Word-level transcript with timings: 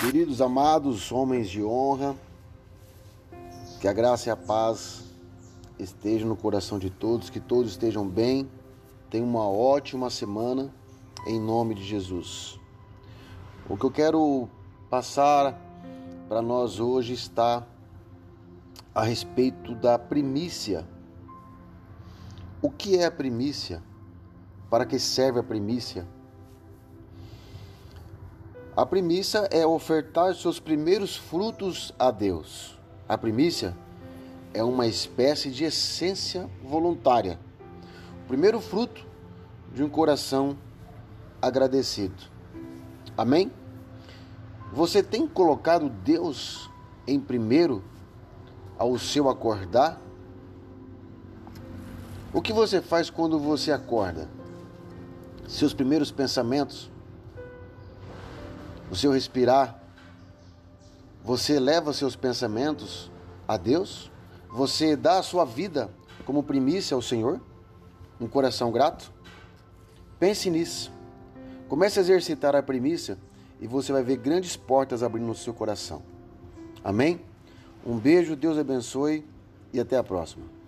Queridos 0.00 0.40
amados 0.40 1.12
homens 1.12 1.50
de 1.50 1.62
honra, 1.62 2.16
que 3.82 3.86
a 3.86 3.92
graça 3.92 4.30
e 4.30 4.32
a 4.32 4.36
paz 4.36 5.04
estejam 5.78 6.26
no 6.26 6.34
coração 6.34 6.78
de 6.78 6.88
todos, 6.88 7.28
que 7.28 7.38
todos 7.38 7.72
estejam 7.72 8.08
bem, 8.08 8.48
tenham 9.10 9.28
uma 9.28 9.46
ótima 9.46 10.08
semana, 10.08 10.72
em 11.26 11.38
nome 11.38 11.74
de 11.74 11.84
Jesus. 11.84 12.58
O 13.68 13.76
que 13.76 13.84
eu 13.84 13.90
quero 13.90 14.48
passar 14.88 15.60
para 16.30 16.40
nós 16.40 16.80
hoje 16.80 17.12
está 17.12 17.66
a 18.94 19.02
respeito 19.02 19.74
da 19.74 19.98
primícia. 19.98 20.88
O 22.62 22.70
que 22.70 22.96
é 22.96 23.04
a 23.04 23.10
primícia? 23.10 23.82
Para 24.70 24.86
que 24.86 24.98
serve 24.98 25.40
a 25.40 25.42
primícia? 25.42 26.08
A 28.80 28.86
primícia 28.86 29.46
é 29.50 29.66
ofertar 29.66 30.34
seus 30.34 30.58
primeiros 30.58 31.14
frutos 31.14 31.92
a 31.98 32.10
Deus. 32.10 32.78
A 33.06 33.18
primícia 33.18 33.76
é 34.54 34.64
uma 34.64 34.86
espécie 34.86 35.50
de 35.50 35.64
essência 35.64 36.48
voluntária. 36.64 37.38
O 38.24 38.26
primeiro 38.26 38.58
fruto 38.58 39.06
de 39.74 39.82
um 39.82 39.88
coração 39.90 40.56
agradecido. 41.42 42.14
Amém? 43.18 43.52
Você 44.72 45.02
tem 45.02 45.28
colocado 45.28 45.90
Deus 45.90 46.70
em 47.06 47.20
primeiro 47.20 47.84
ao 48.78 48.98
seu 48.98 49.28
acordar? 49.28 50.00
O 52.32 52.40
que 52.40 52.54
você 52.54 52.80
faz 52.80 53.10
quando 53.10 53.38
você 53.38 53.72
acorda? 53.72 54.26
Seus 55.46 55.74
primeiros 55.74 56.10
pensamentos 56.10 56.90
o 58.90 58.96
seu 58.96 59.12
respirar, 59.12 59.80
você 61.22 61.60
leva 61.60 61.92
seus 61.92 62.16
pensamentos 62.16 63.10
a 63.46 63.56
Deus? 63.56 64.10
Você 64.50 64.96
dá 64.96 65.18
a 65.18 65.22
sua 65.22 65.44
vida 65.44 65.90
como 66.24 66.42
primícia 66.42 66.94
ao 66.94 67.02
Senhor? 67.02 67.40
Um 68.20 68.26
coração 68.26 68.72
grato? 68.72 69.12
Pense 70.18 70.50
nisso. 70.50 70.92
Comece 71.68 71.98
a 71.98 72.02
exercitar 72.02 72.56
a 72.56 72.62
primícia 72.62 73.16
e 73.60 73.66
você 73.66 73.92
vai 73.92 74.02
ver 74.02 74.16
grandes 74.16 74.56
portas 74.56 75.02
abrindo 75.02 75.26
no 75.26 75.34
seu 75.34 75.54
coração. 75.54 76.02
Amém? 76.82 77.20
Um 77.86 77.96
beijo, 77.96 78.34
Deus 78.34 78.58
abençoe 78.58 79.24
e 79.72 79.78
até 79.78 79.96
a 79.96 80.02
próxima. 80.02 80.59